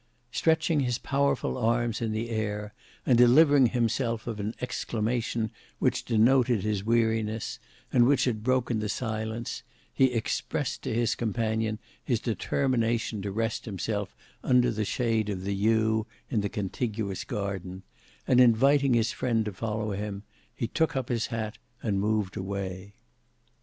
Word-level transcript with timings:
Stretching 0.31 0.79
his 0.79 0.97
powerful 0.97 1.59
arms 1.59 2.01
in 2.01 2.11
the 2.11 2.31
air, 2.31 2.73
and 3.05 3.19
delivering 3.19 3.67
himself 3.67 4.25
of 4.25 4.39
an 4.39 4.55
exclamation 4.59 5.51
which 5.77 6.03
denoted 6.03 6.63
his 6.63 6.83
weariness, 6.83 7.59
and 7.93 8.07
which 8.07 8.23
had 8.25 8.41
broken 8.41 8.79
the 8.79 8.89
silence, 8.89 9.61
he 9.93 10.05
expressed 10.05 10.81
to 10.81 10.91
his 10.91 11.13
companion 11.13 11.77
his 12.03 12.19
determination 12.19 13.21
to 13.21 13.31
rest 13.31 13.65
himself 13.65 14.15
under 14.43 14.71
the 14.71 14.85
shade 14.85 15.29
of 15.29 15.43
the 15.43 15.53
yew 15.53 16.07
in 16.31 16.41
the 16.41 16.49
contiguous 16.49 17.23
garden, 17.23 17.83
and 18.25 18.41
inviting 18.41 18.95
his 18.95 19.11
friend 19.11 19.45
to 19.45 19.53
follow 19.53 19.91
him, 19.91 20.23
he 20.55 20.65
took 20.67 20.95
up 20.95 21.09
his 21.09 21.27
hat 21.27 21.59
and 21.83 21.99
moved 21.99 22.35
away. 22.35 22.95